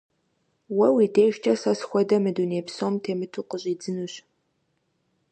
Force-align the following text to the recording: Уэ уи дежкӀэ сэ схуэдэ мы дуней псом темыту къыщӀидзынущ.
Уэ 0.75 0.87
уи 0.95 1.05
дежкӀэ 1.13 1.53
сэ 1.61 1.73
схуэдэ 1.79 2.17
мы 2.23 2.31
дуней 2.35 2.63
псом 2.67 2.93
темыту 3.03 3.41
къыщӀидзынущ. 3.49 4.13